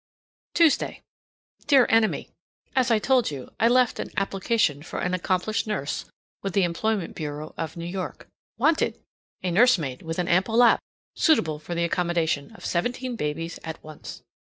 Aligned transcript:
Tuesday. 0.55 1.03
Dear 1.67 1.85
Enemy: 1.87 2.31
As 2.75 2.89
I 2.89 2.97
told 2.97 3.29
you, 3.29 3.51
I 3.59 3.67
left 3.67 3.99
an 3.99 4.09
application 4.17 4.81
for 4.81 4.97
an 4.99 5.13
accomplished 5.13 5.67
nurse 5.67 6.05
with 6.41 6.53
the 6.53 6.63
employment 6.63 7.13
bureau 7.13 7.53
of 7.55 7.77
New 7.77 7.85
York. 7.85 8.27
Wanted! 8.57 8.99
A 9.43 9.51
nurse 9.51 9.77
maid 9.77 10.01
with 10.01 10.17
an 10.17 10.27
ample 10.27 10.55
lap 10.57 10.79
suitable 11.15 11.59
for 11.59 11.75
the 11.75 11.83
accommodation 11.83 12.51
of 12.55 12.65
seventeen 12.65 13.15
babies 13.15 13.59
at 13.63 13.77
once. 13.83 14.23